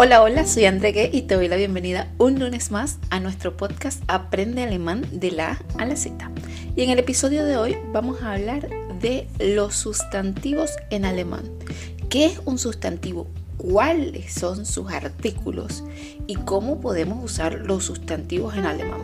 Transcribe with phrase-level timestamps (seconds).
[0.00, 4.00] Hola, hola, soy Andreque y te doy la bienvenida un lunes más a nuestro podcast
[4.06, 6.30] Aprende Alemán de la A a la Z.
[6.76, 8.68] Y en el episodio de hoy vamos a hablar
[9.00, 11.50] de los sustantivos en alemán.
[12.10, 13.26] ¿Qué es un sustantivo?
[13.56, 15.82] ¿Cuáles son sus artículos?
[16.28, 19.00] ¿Y cómo podemos usar los sustantivos en alemán?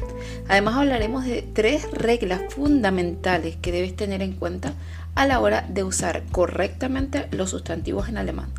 [0.46, 4.74] Además hablaremos de tres reglas fundamentales que debes tener en cuenta
[5.16, 8.53] a la hora de usar correctamente los sustantivos en alemán.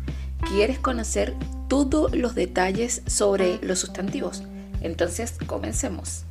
[0.50, 1.34] ¿Quieres conocer
[1.68, 4.42] todos los detalles sobre los sustantivos?
[4.80, 6.24] Entonces, comencemos.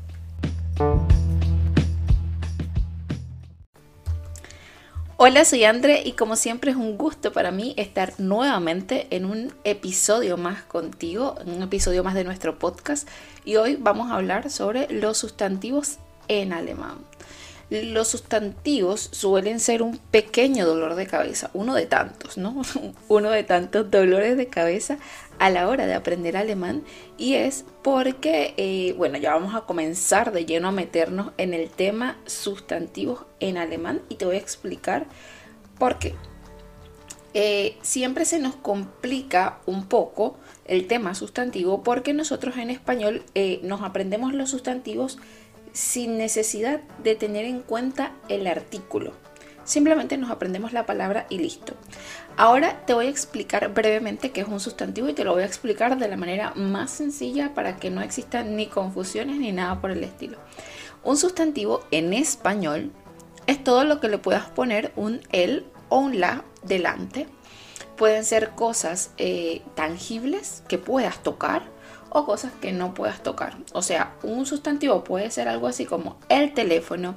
[5.17, 9.53] Hola, soy Andre y como siempre es un gusto para mí estar nuevamente en un
[9.63, 13.08] episodio más contigo, en un episodio más de nuestro podcast
[13.45, 16.97] y hoy vamos a hablar sobre los sustantivos en alemán.
[17.70, 22.61] Los sustantivos suelen ser un pequeño dolor de cabeza, uno de tantos, ¿no?
[23.08, 24.99] uno de tantos dolores de cabeza
[25.39, 26.83] a la hora de aprender alemán
[27.17, 31.69] y es porque, eh, bueno, ya vamos a comenzar de lleno a meternos en el
[31.69, 35.08] tema sustantivos en alemán y te voy a explicar
[35.77, 36.16] por qué.
[37.33, 43.59] Eh, siempre se nos complica un poco el tema sustantivo porque nosotros en español eh,
[43.61, 45.17] nos aprendemos los sustantivos
[45.73, 49.11] sin necesidad de tener en cuenta el artículo.
[49.66, 51.73] Simplemente nos aprendemos la palabra y listo.
[52.38, 55.47] Ahora te voy a explicar brevemente qué es un sustantivo y te lo voy a
[55.47, 59.89] explicar de la manera más sencilla para que no existan ni confusiones ni nada por
[59.91, 60.38] el estilo.
[61.03, 62.91] Un sustantivo en español
[63.47, 67.27] es todo lo que le puedas poner un el o un la delante.
[67.97, 71.63] Pueden ser cosas eh, tangibles que puedas tocar
[72.09, 73.58] o cosas que no puedas tocar.
[73.73, 77.16] O sea, un sustantivo puede ser algo así como el teléfono,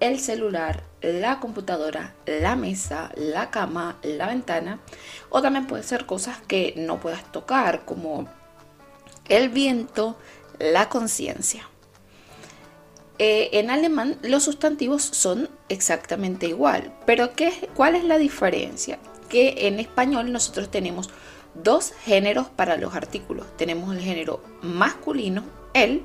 [0.00, 4.80] el celular, la computadora, la mesa, la cama, la ventana.
[5.28, 8.28] O también puede ser cosas que no puedas tocar como
[9.28, 10.16] el viento,
[10.58, 11.68] la conciencia.
[13.18, 18.98] Eh, en alemán los sustantivos son exactamente igual, pero ¿qué, ¿cuál es la diferencia?
[19.28, 21.10] Que en español nosotros tenemos
[21.54, 23.46] dos géneros para los artículos.
[23.56, 26.02] Tenemos el género masculino, el,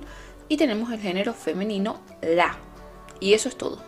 [0.50, 2.58] y tenemos el género femenino, la.
[3.19, 3.81] Y eso es todo.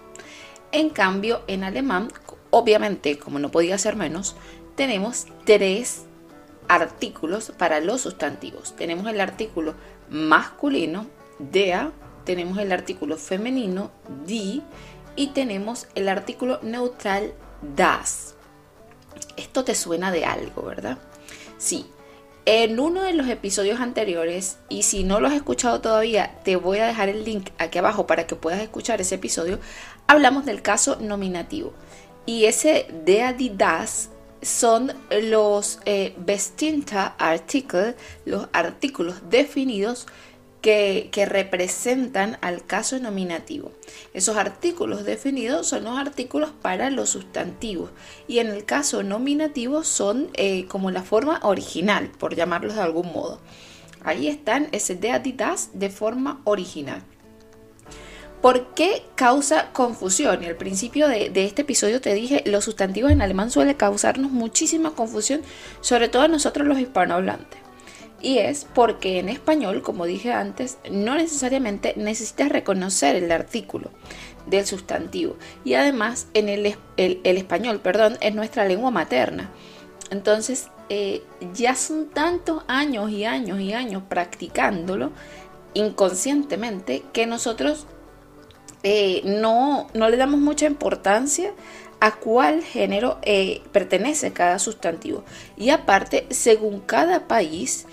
[0.72, 2.10] En cambio, en alemán,
[2.50, 4.36] obviamente, como no podía ser menos,
[4.76, 6.06] tenemos tres
[6.68, 8.76] artículos para los sustantivos.
[8.76, 9.76] Tenemos el artículo
[10.10, 11.08] masculino,
[11.40, 11.92] der,
[12.26, 13.92] tenemos el artículo femenino,
[14.26, 14.62] die,
[15.16, 17.34] y tenemos el artículo neutral,
[17.76, 18.36] das.
[19.36, 20.98] Esto te suena de algo, ¿verdad?
[21.58, 21.88] Sí,
[22.50, 26.78] en uno de los episodios anteriores, y si no lo has escuchado todavía, te voy
[26.78, 29.60] a dejar el link aquí abajo para que puedas escuchar ese episodio,
[30.08, 31.74] hablamos del caso nominativo.
[32.26, 36.16] Y ese de Adidas son los eh,
[37.18, 40.08] Article, los artículos definidos
[40.62, 43.72] que, representan al caso nominativo.
[44.14, 47.92] Esos artículos definidos son los artículos para los sustantivos
[48.28, 53.12] y en el caso nominativo son eh, como la forma original, por llamarlos de algún
[53.12, 53.40] modo.
[54.04, 57.04] Ahí están ese de Adidas de forma original.
[58.42, 60.44] ¿Por qué causa confusión?
[60.44, 64.32] Y al principio de, de, este episodio te dije, los sustantivos en alemán suelen causarnos
[64.32, 65.42] muchísima confusión,
[65.82, 67.67] sobre todo a nosotros los hispanohablantes.
[68.22, 73.92] Y es porque en español, como dije antes, no necesariamente necesitas reconocer el artículo
[74.48, 75.36] del sustantivo.
[75.64, 79.52] Y además, en el, español, perdón, es nuestra lengua materna.
[80.10, 81.22] Entonces, eh,
[81.54, 85.12] ya son tantos años y años y años practicándolo
[85.74, 87.86] inconscientemente que nosotros
[88.84, 91.54] eh, no, no, le damos mucha importancia
[92.00, 95.24] a cuál género eh, pertenece cada sustantivo.
[95.58, 97.86] Y aparte, según cada país,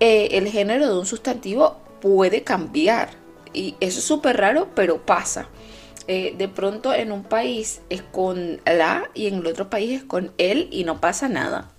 [0.00, 3.10] eh, el género de un sustantivo puede cambiar.
[3.52, 5.48] Y eso es súper raro, pero pasa.
[6.06, 10.04] Eh, de pronto en un país es con la y en el otro país es
[10.04, 11.70] con él y no pasa nada.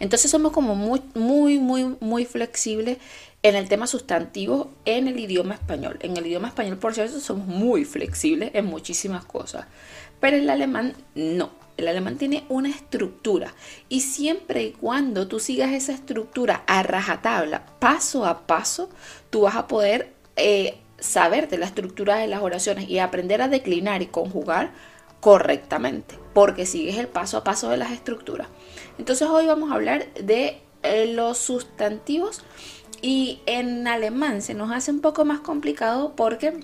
[0.00, 2.98] Entonces somos como muy, muy, muy, muy flexibles
[3.42, 5.98] en el tema sustantivo en el idioma español.
[6.00, 9.66] En el idioma español, por cierto, somos muy flexibles en muchísimas cosas.
[10.20, 11.50] Pero en el alemán no.
[11.76, 13.54] El alemán tiene una estructura
[13.88, 18.88] y siempre y cuando tú sigas esa estructura a rajatabla, paso a paso,
[19.30, 24.02] tú vas a poder eh, saberte la estructura de las oraciones y aprender a declinar
[24.02, 24.72] y conjugar
[25.20, 28.48] correctamente, porque sigues el paso a paso de las estructuras.
[28.98, 32.42] Entonces hoy vamos a hablar de eh, los sustantivos
[33.02, 36.60] y en alemán se nos hace un poco más complicado porque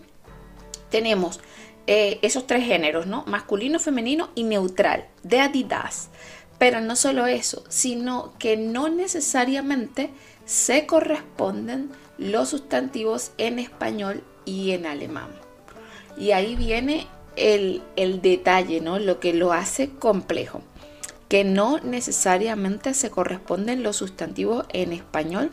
[0.90, 1.40] tenemos
[1.86, 3.24] eh, esos tres géneros, ¿no?
[3.26, 6.08] Masculino, femenino y neutral, de Adidas.
[6.58, 10.10] Pero no solo eso, sino que no necesariamente
[10.44, 15.30] se corresponden los sustantivos en español y en alemán.
[16.16, 17.06] Y ahí viene
[17.36, 18.98] el, el detalle, ¿no?
[18.98, 20.62] Lo que lo hace complejo
[21.32, 25.50] que no necesariamente se corresponden los sustantivos en español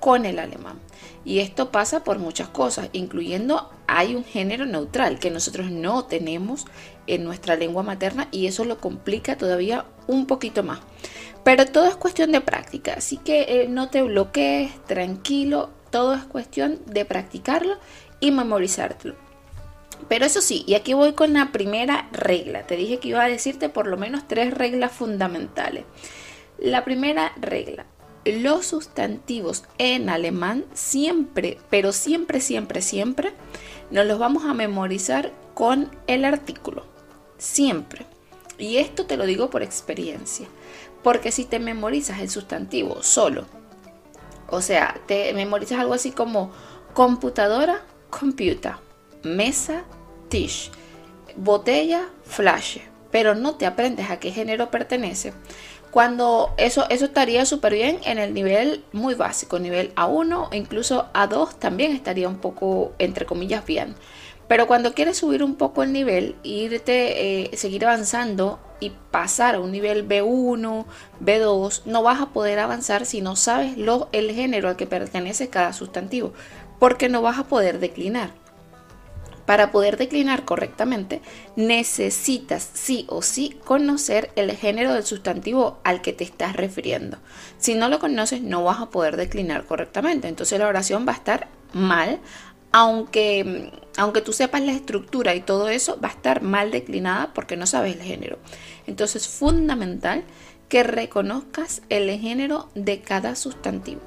[0.00, 0.80] con el alemán.
[1.24, 6.66] Y esto pasa por muchas cosas, incluyendo hay un género neutral que nosotros no tenemos
[7.06, 10.80] en nuestra lengua materna y eso lo complica todavía un poquito más.
[11.44, 16.24] Pero todo es cuestión de práctica, así que eh, no te bloquees, tranquilo, todo es
[16.24, 17.76] cuestión de practicarlo
[18.20, 19.14] y memorizarlo.
[20.08, 22.66] Pero eso sí, y aquí voy con la primera regla.
[22.66, 25.84] Te dije que iba a decirte por lo menos tres reglas fundamentales.
[26.58, 27.86] La primera regla,
[28.24, 33.32] los sustantivos en alemán siempre, pero siempre, siempre, siempre,
[33.90, 36.86] nos los vamos a memorizar con el artículo.
[37.38, 38.06] Siempre.
[38.58, 40.46] Y esto te lo digo por experiencia.
[41.02, 43.44] Porque si te memorizas el sustantivo solo,
[44.48, 46.50] o sea, te memorizas algo así como
[46.94, 48.74] computadora, computer
[49.24, 49.84] mesa,
[50.28, 50.70] tish,
[51.36, 52.78] botella, flash,
[53.10, 55.32] pero no te aprendes a qué género pertenece.
[55.94, 61.06] Cuando eso, eso estaría súper bien en el nivel muy básico, nivel A1 e incluso
[61.14, 63.94] A2 también estaría un poco, entre comillas, bien.
[64.48, 69.60] Pero cuando quieres subir un poco el nivel, irte, eh, seguir avanzando y pasar a
[69.60, 70.84] un nivel B1,
[71.20, 75.48] B2, no vas a poder avanzar si no sabes lo, el género al que pertenece
[75.48, 76.32] cada sustantivo,
[76.80, 78.30] porque no vas a poder declinar.
[79.46, 81.20] Para poder declinar correctamente,
[81.54, 87.18] necesitas sí o sí conocer el género del sustantivo al que te estás refiriendo.
[87.58, 90.28] Si no lo conoces, no vas a poder declinar correctamente.
[90.28, 92.20] Entonces la oración va a estar mal,
[92.72, 97.56] aunque, aunque tú sepas la estructura y todo eso, va a estar mal declinada porque
[97.56, 98.38] no sabes el género.
[98.86, 100.24] Entonces es fundamental
[100.68, 104.00] que reconozcas el género de cada sustantivo.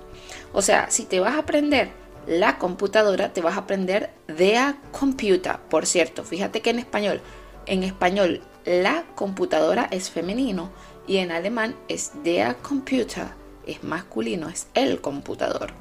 [0.51, 1.91] O sea, si te vas a aprender
[2.27, 4.11] la computadora, te vas a aprender
[4.57, 5.57] a computer.
[5.69, 7.21] Por cierto, fíjate que en español,
[7.65, 10.71] en español la computadora es femenino
[11.07, 13.27] y en alemán es der Computer,
[13.65, 15.71] es masculino, es el computador.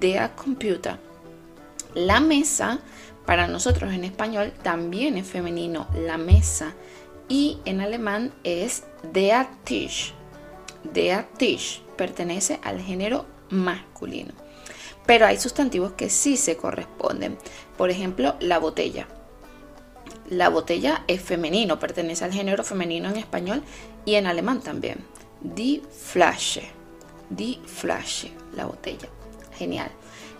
[0.00, 0.98] Der Computer.
[1.94, 2.80] La mesa,
[3.24, 6.74] para nosotros en español, también es femenino, la mesa.
[7.28, 10.12] Y en alemán es der Tisch.
[10.82, 14.45] Der Tisch pertenece al género masculino.
[15.06, 17.38] Pero hay sustantivos que sí se corresponden.
[17.76, 19.06] Por ejemplo, la botella.
[20.28, 23.62] La botella es femenino, pertenece al género femenino en español
[24.04, 24.98] y en alemán también.
[25.40, 26.68] Die Flasche.
[27.30, 29.08] Die Flasche, la botella.
[29.56, 29.90] Genial.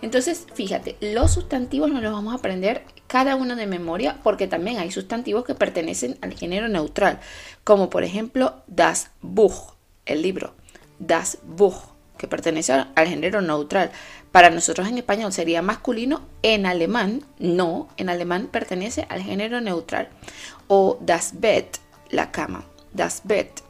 [0.01, 4.77] Entonces, fíjate, los sustantivos nos los vamos a aprender cada uno de memoria porque también
[4.77, 7.19] hay sustantivos que pertenecen al género neutral,
[7.63, 9.73] como por ejemplo das Buch,
[10.05, 10.53] el libro.
[10.99, 13.91] Das Buch que pertenece al género neutral.
[14.31, 20.09] Para nosotros en español sería masculino, en alemán no, en alemán pertenece al género neutral.
[20.67, 21.79] O das Bett,
[22.09, 23.63] la cama, das Bett.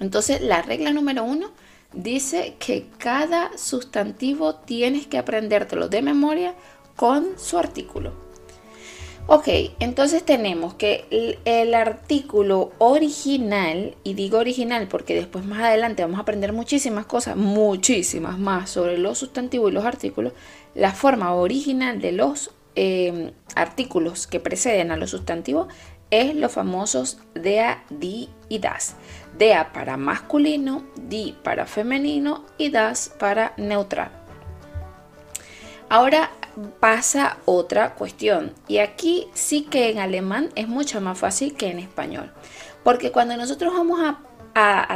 [0.00, 1.50] Entonces la regla número uno
[1.92, 6.54] dice que cada sustantivo tienes que aprendértelo de memoria
[6.96, 8.29] con su artículo.
[9.26, 16.18] Ok, entonces tenemos que el, artículo original, y digo original porque después más adelante vamos
[16.18, 20.32] a aprender muchísimas cosas, muchísimas más sobre los sustantivos y los artículos,
[20.74, 25.68] la forma original de los em, artículos que preceden a los sustantivos
[26.10, 28.96] es los famosos dea, di y das.
[29.38, 34.10] Dea para masculino, di para femenino y das para neutral.
[35.88, 36.30] Ahora
[36.80, 38.52] pasa otra cuestión.
[38.68, 42.32] Y aquí sí que en alemán es mucho más fácil que en español.
[42.82, 44.18] Porque cuando nosotros vamos a,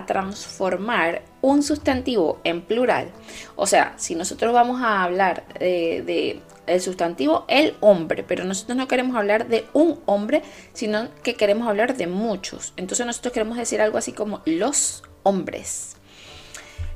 [0.07, 3.09] transformar un sustantivo en plural,
[3.57, 8.89] o sea, si nosotros vamos a hablar de, el sustantivo el hombre, pero nosotros no
[8.89, 10.43] queremos hablar de un hombre,
[10.73, 12.75] sino que queremos hablar de muchos.
[12.77, 15.97] Entonces nosotros queremos decir algo así como los hombres.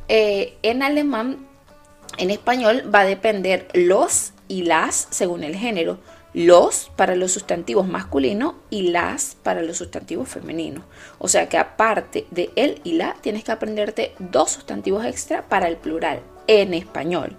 [0.09, 1.47] Eh, en alemán,
[2.17, 5.99] en español va a depender los y las según el género.
[6.35, 10.85] Los para los sustantivos masculinos y las para los sustantivos femeninos.
[11.19, 15.69] O sea que aparte de el y la, tienes que aprenderte dos sustantivos extra para
[15.69, 17.37] el plural en español.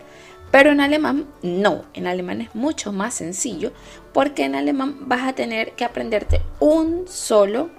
[0.51, 3.71] Pero en alemán no, en alemán es mucho más sencillo
[4.13, 7.69] porque en alemán vas a tener que aprenderte un solo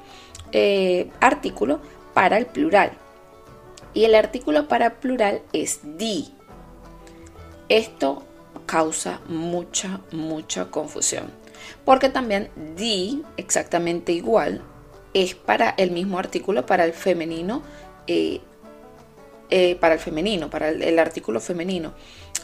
[0.53, 1.81] eh, artículo
[2.15, 2.93] para el plural.
[3.93, 6.29] Y el artículo para plural es die.
[7.69, 8.23] Esto
[8.71, 11.25] causa mucha, mucha confusión.
[11.85, 14.63] Porque también di, exactamente igual,
[15.13, 17.63] es para el mismo artículo, para el femenino,
[18.07, 18.41] eh,
[19.51, 21.95] eh, para el femenino, para el, artículo femenino.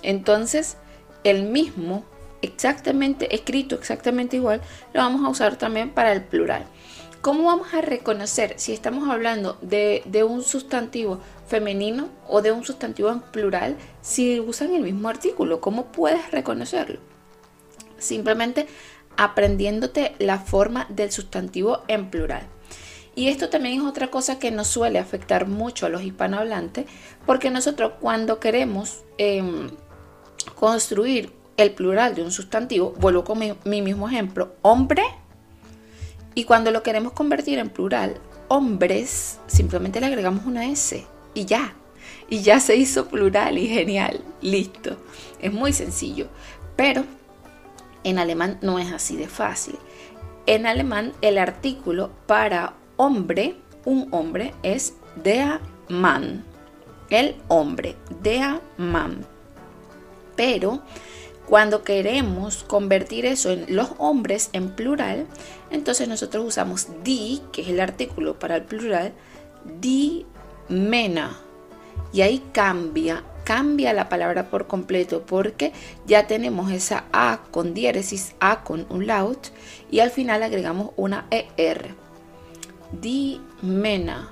[0.03, 0.79] Entonces,
[1.23, 2.05] el mismo,
[2.43, 6.67] exactamente, escrito exactamente igual, lo vamos a usar también para el plural.
[7.21, 12.65] ¿Cómo vamos a reconocer si estamos hablando de, de, un sustantivo femenino o de un
[12.65, 15.61] sustantivo en plural si usan el mismo artículo?
[15.61, 16.99] ¿Cómo puedes reconocerlo?
[17.99, 18.67] Simplemente
[19.17, 22.47] aprendiéndote la forma del sustantivo en plural.
[23.15, 26.85] Y esto también es otra cosa que nos suele afectar mucho a los hispanohablantes,
[27.25, 29.71] porque nosotros cuando queremos em,
[30.55, 35.03] construir el plural de un sustantivo, vuelvo con mi, mi, mismo ejemplo, hombre,
[36.35, 41.75] y cuando lo queremos convertir en plural, hombres, simplemente le agregamos una S y ya.
[42.29, 44.97] Y ya se hizo plural y genial, listo.
[45.41, 46.27] Es muy sencillo.
[46.75, 47.05] Pero
[48.03, 49.77] en alemán no es así de fácil.
[50.47, 56.45] En alemán el artículo para hombre, un hombre, es der Mann.
[57.11, 59.25] El hombre, der Mann.
[60.35, 60.83] Pero
[61.47, 65.27] cuando queremos convertir eso en los hombres en plural,
[65.71, 69.13] entonces nosotros usamos die, que es el artículo para el plural,
[69.81, 70.27] die
[70.69, 71.37] Mena.
[72.13, 75.73] Y ahí cambia cambia la palabra por completo porque
[76.05, 79.39] ya tenemos esa A con diéresis, A con un laut
[79.89, 81.95] y al final agregamos una ER.
[83.01, 84.31] Dimena,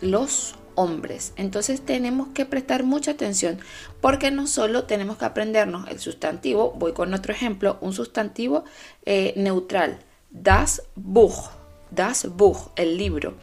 [0.00, 1.32] los hombres.
[1.36, 3.58] Entonces tenemos que prestar mucha atención
[4.00, 8.64] porque no solo tenemos que aprendernos el sustantivo, voy con otro ejemplo, un sustantivo
[9.04, 9.98] eh, neutral,
[10.30, 11.50] das Buch,
[11.90, 13.34] das Buch, el libro.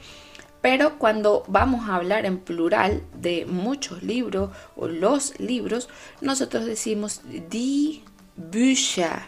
[0.64, 5.90] Pero cuando vamos a hablar en plural de muchos libros o los libros,
[6.22, 8.02] nosotros decimos die
[8.38, 9.24] Bücher.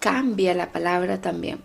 [0.00, 1.60] Cambia la palabra también.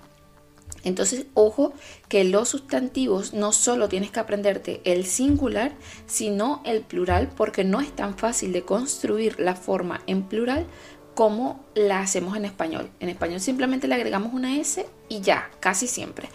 [0.83, 1.73] Entonces, ojo
[2.07, 5.71] que los sustantivos no solo tienes que aprenderte el singular,
[6.05, 10.67] sino el plural, porque no es tan fácil de construir la forma en plural
[11.15, 12.91] como la hacemos en español.
[12.99, 16.29] En español simplemente le agregamos una S y ya, casi siempre.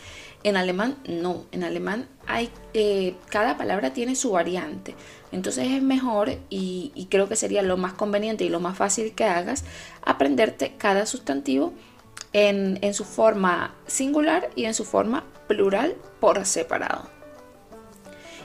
[0.45, 4.95] En alemán no, en alemán hay, eh, cada palabra tiene su variante.
[5.33, 9.25] Entonces es mejor y, creo que sería lo más conveniente y lo más fácil que
[9.25, 9.65] hagas
[10.03, 11.73] aprenderte cada sustantivo
[12.35, 17.09] en, en su forma singular y en su forma plural por separado.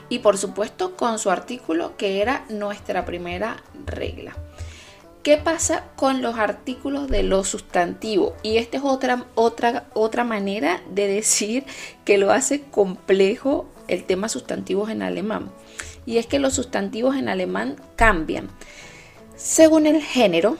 [0.08, 4.34] Y por supuesto con su artículo que era nuestra primera regla.
[5.22, 8.32] ¿Qué pasa con los artículos de los sustantivos?
[8.42, 11.64] Y esta es otra, otra, otra manera de decir
[12.06, 15.52] que lo hace complejo el tema sustantivos en alemán.
[16.06, 18.48] Y es que los sustantivos en alemán cambian
[19.36, 20.56] según el género,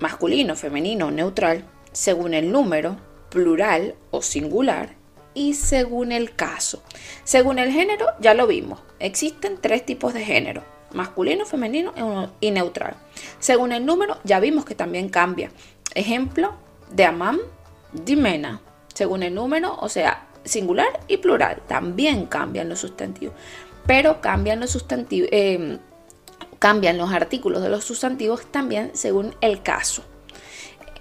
[0.00, 2.96] masculino, femenino, neutral, según el número,
[3.30, 4.96] plural o singular,
[5.34, 6.82] y según el caso.
[7.22, 12.96] Según el género, ya lo vimos, existen tres tipos de género masculino, femenino y neutral.
[13.38, 15.50] Según el número, ya vimos que también cambia.
[15.94, 16.54] Ejemplo,
[16.90, 17.38] de amam,
[17.92, 18.60] dimena.
[18.94, 23.34] Según el número, o sea, singular y plural, también cambian los sustantivos.
[23.86, 25.78] Pero cambian los sustantivos, em,
[26.58, 30.02] cambian los artículos de los sustantivos también según el caso.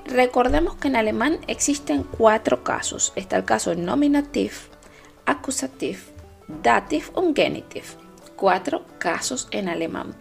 [0.05, 3.11] Recordemos que en alemán existen cuatro casos.
[3.15, 4.51] Está el caso nominativ,
[5.25, 6.03] accusativ,
[6.47, 8.04] dativ y genitiv
[8.35, 10.15] cuatro casos en alemán.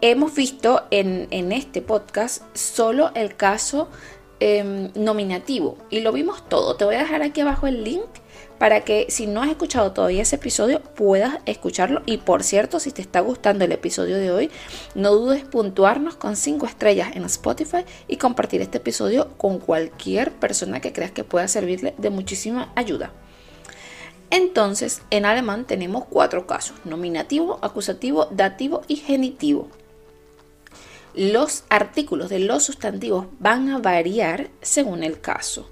[0.00, 3.88] Hemos visto en, este podcast solo el caso
[4.40, 6.76] em, nominativo y lo vimos todo.
[6.76, 8.08] Te voy a dejar aquí abajo el link
[8.60, 12.02] para que si no has escuchado todavía ese episodio puedas escucharlo.
[12.04, 14.50] Y por cierto, si te está gustando el episodio de hoy,
[14.94, 20.80] no dudes puntuarnos con 5 estrellas en Spotify y compartir este episodio con cualquier persona
[20.80, 23.12] que creas que pueda servirle de muchísima ayuda.
[24.30, 29.68] Entonces, en alemán tenemos cuatro casos, nominativo, acusativo, dativo y genitivo.
[31.14, 35.68] Los artículos de los sustantivos van a variar según el caso.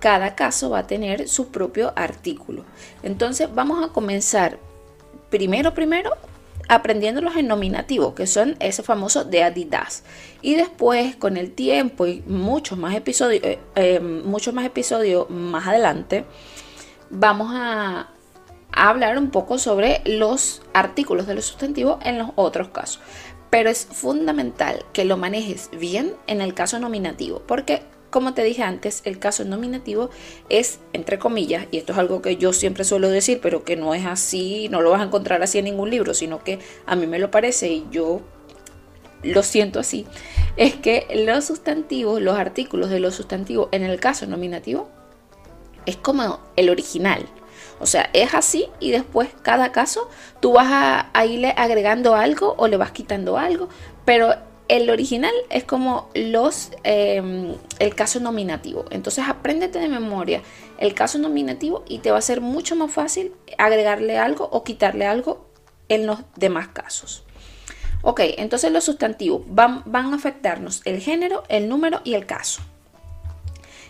[0.00, 2.64] Cada caso va a tener su propio artículo.
[3.02, 4.58] Entonces, vamos a comenzar
[5.30, 6.10] primero, primero,
[6.68, 10.02] aprendiéndolos en nominativo, que son ese famoso de Adidas.
[10.42, 15.66] Y después, con el tiempo y muchos más episodios, eh, eh, muchos más episodios más
[15.66, 16.24] adelante,
[17.12, 18.08] vamos a,
[18.74, 23.00] hablar un poco sobre los artículos de los sustantivos en los otros casos.
[23.50, 28.62] Pero es fundamental que lo manejes bien en el caso nominativo, porque como te dije
[28.62, 30.10] antes, el caso nominativo
[30.48, 33.94] es, entre comillas, y esto es algo que yo siempre suelo decir, pero que no
[33.94, 37.06] es así, no lo vas a encontrar así en ningún libro, sino que a mí
[37.06, 38.20] me lo parece y yo
[39.22, 40.06] lo siento así,
[40.56, 44.90] es que los sustantivos, los artículos de los sustantivos en el caso nominativo,
[45.86, 47.26] es como el original.
[47.80, 50.08] O sea, es así y después cada caso
[50.40, 50.68] tú vas
[51.12, 53.68] a, irle agregando algo o le vas quitando algo,
[54.04, 54.34] pero
[54.68, 58.84] el original es como los em, el caso nominativo.
[58.90, 60.42] Entonces apréndete de memoria
[60.78, 65.06] el caso nominativo y te va a ser mucho más fácil agregarle algo o quitarle
[65.06, 65.46] algo
[65.88, 67.24] en los demás casos.
[68.02, 72.62] Ok, entonces los sustantivos van, van a afectarnos el género, el número y el caso.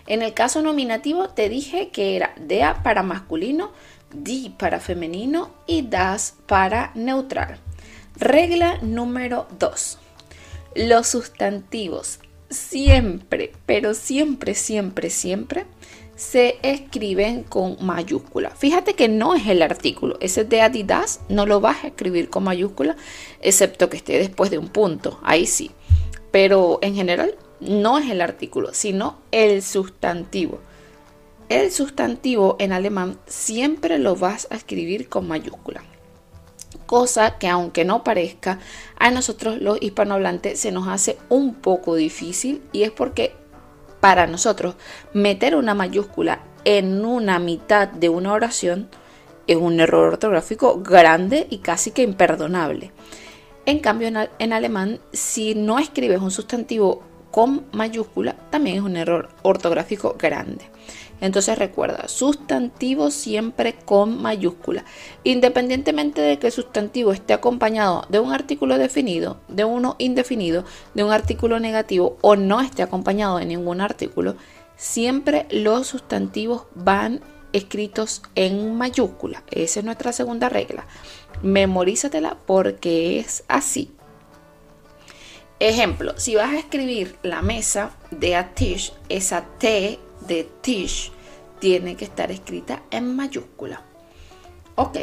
[0.06, 3.72] En el caso nominativo te dije que era DEA para masculino,
[4.12, 7.58] DI para femenino y DAS para neutral.
[8.16, 9.98] Regla número 2.
[10.74, 12.18] Los sustantivos
[12.50, 15.66] siempre, pero siempre, siempre, siempre
[16.14, 18.50] se escriben con mayúscula.
[18.50, 20.18] Fíjate que no es el artículo.
[20.20, 22.96] Ese de Adidas no lo vas a escribir con mayúscula,
[23.40, 25.18] excepto que esté después de un punto.
[25.22, 25.70] Ahí sí.
[26.30, 30.60] Pero en general no es el artículo, sino el sustantivo.
[31.48, 35.82] El sustantivo en alemán siempre lo vas a escribir con mayúscula.
[36.86, 38.58] Cosa que aunque no parezca,
[38.98, 43.34] a nosotros los hispanohablantes se nos hace un poco difícil y es porque
[44.00, 44.74] para nosotros
[45.12, 48.88] meter una mayúscula en una mitad de una oración
[49.46, 52.92] es un error ortográfico grande y casi que imperdonable.
[53.64, 57.02] En cambio, en, alemán, si no escribes un sustantivo
[57.32, 60.64] con mayúscula, también es un error ortográfico grande.
[61.22, 64.84] Entonces recuerda, sustantivo siempre con mayúscula.
[65.24, 71.04] Independientemente de que el sustantivo esté acompañado de un artículo definido, de uno indefinido, de
[71.04, 74.36] un artículo negativo o no esté acompañado de ningún artículo,
[74.76, 77.20] siempre los sustantivos van
[77.52, 79.44] escritos en mayúscula.
[79.50, 80.86] Esa es nuestra segunda regla.
[81.42, 83.92] Memorízatela porque es así.
[85.62, 91.12] Ejemplo, si vas a escribir la mesa de a tish, esa T de Tish
[91.60, 93.80] tiene que estar escrita en mayúscula.
[94.74, 94.98] Ok.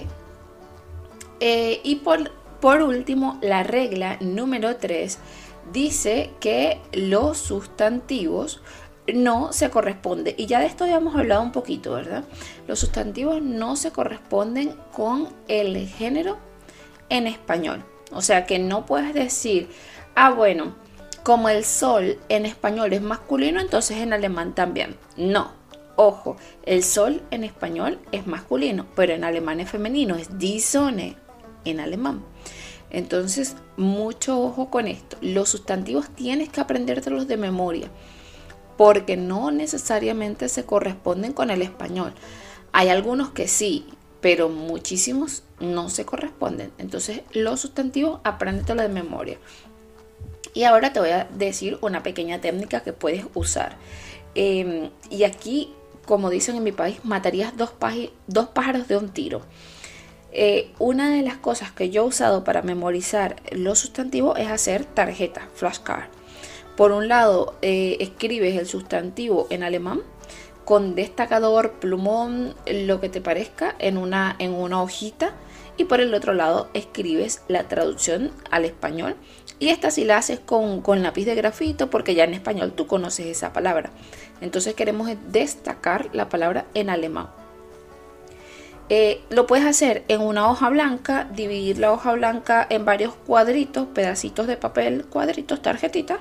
[1.39, 5.17] Eh, y por, por último, la regla número 3
[5.71, 8.61] dice que los sustantivos
[9.13, 10.35] no se corresponden.
[10.37, 12.25] Y ya de esto ya hemos hablado un poquito, ¿verdad?
[12.67, 16.37] Los sustantivos no se corresponden con el género
[17.07, 17.85] en español.
[18.11, 19.69] O sea que no puedes decir,
[20.19, 20.75] ah, bueno,
[21.23, 24.97] como el sol en español es masculino, entonces en alemán también.
[25.15, 25.53] No,
[25.95, 31.15] ojo, el sol en español es masculino, pero en alemán es femenino, es die Sonne
[31.63, 32.21] en alemán.
[32.89, 35.15] Entonces, mucho ojo con esto.
[35.21, 37.89] Los sustantivos tienes que aprendértelos de memoria,
[38.77, 42.13] porque no necesariamente se corresponden con el español.
[42.73, 43.85] Hay algunos que sí,
[44.19, 46.71] pero muchísimos no se corresponden.
[46.77, 49.37] Entonces, los sustantivos apréndetelo de memoria.
[50.53, 53.77] Y ahora te voy a decir una pequeña técnica que puedes usar.
[54.35, 55.73] Em, y aquí,
[56.05, 57.71] como dicen en mi país, matarías dos,
[58.53, 59.41] pájaros de un tiro.
[60.31, 64.85] Eh, una de las cosas que yo he usado para memorizar los sustantivos es hacer
[64.85, 66.09] tarjetas, flashcard.
[66.77, 70.01] Por un lado, eh, escribes el sustantivo en alemán
[70.65, 74.35] con destacador, plumón, lo que te parezca, en una
[74.81, 75.33] hojita.
[75.77, 79.15] Y por el otro lado, escribes la traducción al español
[79.59, 83.27] y esta si la haces con, lápiz de grafito porque ya en español tú conoces
[83.27, 83.91] esa palabra.
[84.41, 87.29] Entonces queremos destacar la palabra en alemán.
[88.87, 93.85] Eh, lo puedes hacer en una hoja blanca, dividir la hoja blanca en varios cuadritos,
[93.87, 96.19] pedacitos de papel, cuadritos, tarjetitas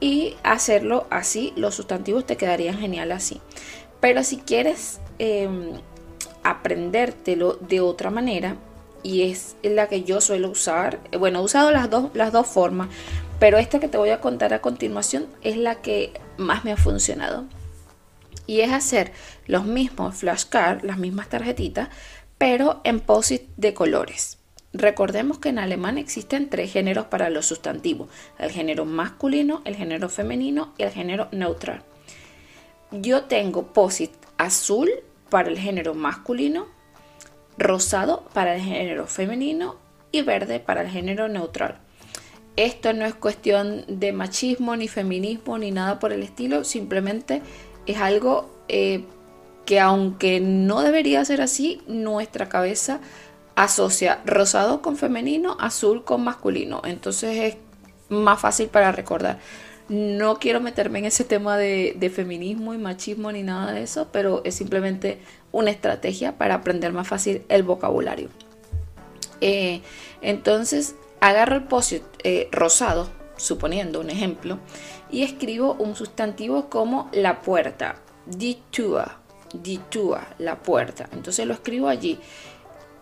[0.00, 1.52] y hacerlo así.
[1.56, 3.40] Los sustantivos te quedarían genial así.
[4.00, 5.72] Pero si quieres em,
[6.44, 8.56] aprendértelo de otra manera,
[9.02, 11.00] y es la que yo suelo usar.
[11.18, 12.88] Bueno, he usado las dos, las dos formas,
[13.38, 16.76] pero esta que te voy a contar a continuación es la que más me ha
[16.76, 17.44] funcionado.
[18.46, 19.12] Y es hacer
[19.46, 21.88] los mismos flashcards, las mismas tarjetitas,
[22.38, 24.38] pero en posit de colores.
[24.72, 28.08] Recordemos que en alemán existen tres géneros para los sustantivos,
[28.38, 31.82] el género masculino, el género femenino y el género neutral.
[32.90, 34.90] Yo tengo posit azul
[35.30, 36.66] para el género masculino,
[37.58, 39.76] rosado para el género femenino
[40.12, 41.78] y verde para el género neutral.
[42.56, 47.42] Esto no es cuestión de machismo, ni feminismo, ni nada por el estilo, simplemente
[47.86, 49.04] es algo eh,
[49.64, 53.00] que aunque no debería ser así, nuestra cabeza
[53.54, 56.80] asocia rosado con femenino, azul con masculino.
[56.84, 57.56] Entonces es
[58.08, 59.38] más fácil para recordar.
[59.88, 64.42] No quiero meterme en ese tema de, feminismo y machismo ni nada de eso, pero
[64.44, 65.18] es simplemente
[65.52, 68.28] una estrategia para aprender más fácil el vocabulario.
[69.40, 69.82] Eh,
[70.20, 74.58] entonces, agarro el post eh, rosado, suponiendo un ejemplo,
[75.10, 79.06] y escribo un sustantivo como la puerta, die Tür,
[79.54, 81.08] Ditúa, la puerta.
[81.12, 82.18] Entonces lo escribo allí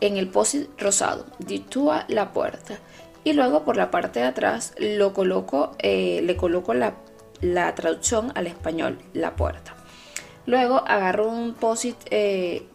[0.01, 1.27] en el post rosado.
[1.39, 2.79] Ditúa, la puerta.
[3.25, 6.95] Y luego por la parte de atrás lo coloco, eh, le coloco la,
[7.75, 9.76] traducción al español, la puerta.
[10.47, 12.67] Luego agarro un post eh,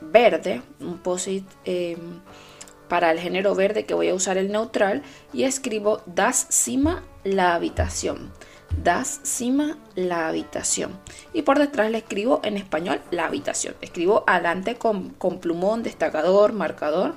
[0.00, 1.28] verde, un post
[1.64, 1.96] eh,
[2.88, 7.54] para el género verde que voy a usar el neutral y escribo das cima la
[7.54, 8.32] habitación.
[8.82, 10.98] Das cima la habitación.
[11.34, 13.74] Y por detrás le escribo en español la habitación.
[13.82, 17.14] Escribo adelante con plumón, destacador, marcador.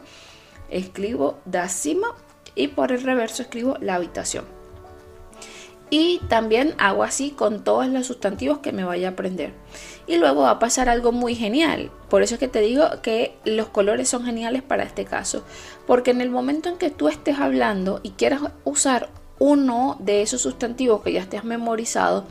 [0.69, 2.07] Escribo das cima
[2.55, 4.54] y por el reverso escribo la habitación.
[5.89, 9.53] Y también hago así con todos los sustantivos que me vaya a aprender.
[10.07, 11.91] Y luego va a pasar algo muy genial.
[12.09, 15.43] Por eso es que te digo que los colores son geniales para este caso.
[15.85, 20.41] Porque en el momento en que tú estés hablando y quieras usar uno de esos
[20.41, 22.25] sustantivos que ya te has memorizado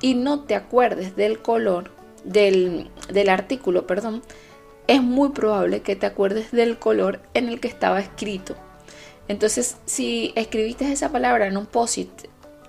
[0.00, 1.90] y no te acuerdes del color,
[2.24, 4.22] del, del artículo, perdón,
[4.86, 8.54] es muy probable que te acuerdes del color en el que estaba escrito.
[9.28, 12.10] Entonces, si escribiste esa palabra en un posit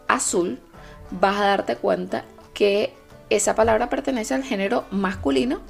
[0.07, 0.59] azul,
[1.11, 2.93] vas a darte cuenta que
[3.29, 5.61] esa palabra pertenece al género masculino,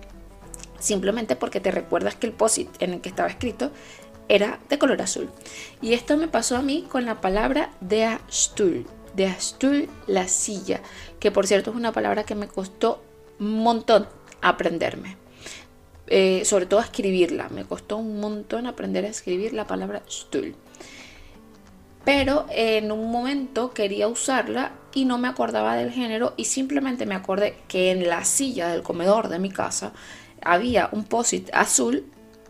[0.79, 3.71] simplemente porque te recuerdas que el posit en el que estaba escrito
[4.27, 5.29] era de color azul.
[5.81, 8.85] Y esto me pasó a mí con la palabra de Stuhl.
[9.13, 10.81] De Stuhl, la silla,
[11.19, 13.03] que por cierto es una palabra que me costó
[13.39, 14.07] un montón
[14.41, 15.17] aprenderme.
[16.07, 17.49] Eh, sobre todo escribirla.
[17.49, 20.55] Me costó un montón aprender a escribir la palabra Stuhl
[22.05, 27.15] pero en un momento quería usarla y no me acordaba del género y simplemente me
[27.15, 29.91] acordé que en la silla del comedor de mi casa
[30.41, 32.05] había un posit azul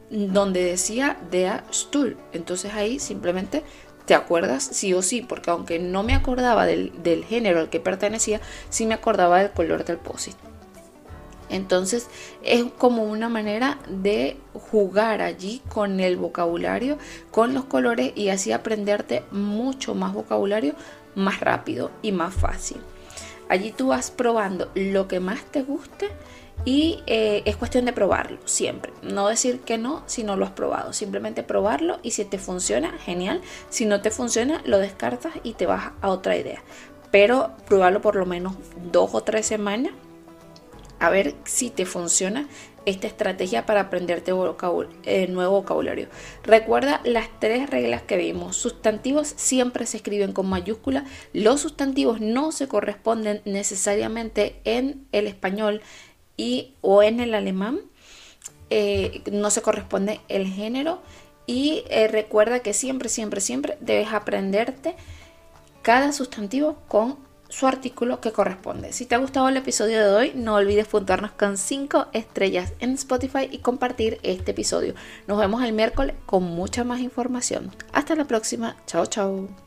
[0.09, 2.17] donde decía Dea Stuhl.
[2.33, 3.63] Entonces ahí simplemente
[4.05, 7.79] te acuerdas sí o sí, porque aunque no me acordaba del, del género al que
[7.79, 8.39] pertenecía,
[8.69, 10.35] sí me acordaba del color del posit.
[11.55, 12.07] Entonces
[12.43, 16.97] es como una manera de jugar allí con el vocabulario,
[17.31, 20.75] con los colores y así aprenderte mucho más vocabulario
[21.15, 22.77] más rápido y más fácil.
[23.49, 26.09] Allí tú vas probando lo que más te guste
[26.63, 28.91] y eh, es cuestión de probarlo siempre.
[29.01, 30.93] No decir que no si no lo has probado.
[30.93, 33.41] Simplemente probarlo y si te funciona, genial.
[33.69, 36.63] Si no te funciona, lo descartas y te vas a otra idea.
[37.11, 38.55] Pero probarlo por lo menos
[38.91, 39.93] dos o tres semanas
[40.99, 42.47] a ver si te funciona
[42.85, 44.31] esta estrategia para aprenderte
[45.03, 46.07] eh, nuevo vocabulario.
[46.43, 48.57] Recuerda las tres reglas que vimos.
[48.57, 51.05] Sustantivos siempre se escriben con mayúscula.
[51.33, 55.81] Los sustantivos no se corresponden necesariamente en el español
[56.37, 57.79] y o en el alemán.
[58.69, 61.01] Eh, no se corresponde el género.
[61.47, 64.95] Y eh, recuerda que siempre, siempre, siempre debes aprenderte
[65.81, 67.17] cada sustantivo con
[67.57, 68.91] su artículo que corresponde.
[68.91, 72.91] Si te ha gustado el episodio de hoy, no olvides puntuarnos con 5 estrellas en
[72.91, 74.93] Spotify y compartir este episodio.
[75.27, 77.71] Nos vemos el miércoles con mucha más información.
[77.93, 78.75] Hasta la próxima.
[78.87, 79.64] Chao, chao.